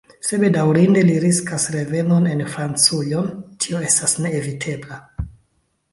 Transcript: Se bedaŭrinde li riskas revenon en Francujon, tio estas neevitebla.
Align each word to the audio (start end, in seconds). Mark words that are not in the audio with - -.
Se 0.27 0.35
bedaŭrinde 0.43 1.03
li 1.09 1.17
riskas 1.25 1.67
revenon 1.75 2.25
en 2.31 2.41
Francujon, 2.55 3.31
tio 3.67 3.83
estas 3.91 4.17
neevitebla. 4.27 4.99